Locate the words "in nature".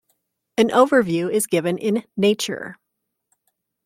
1.77-2.79